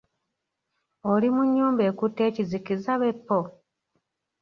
[1.11, 3.39] Oli mu nnyumba ekutte enzikiza be ppo!